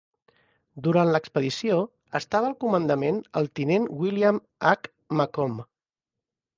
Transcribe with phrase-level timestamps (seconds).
[0.87, 1.77] Durant l'expedició,
[2.21, 4.95] estava al comandament el tinent William H.
[5.23, 5.67] Macomb.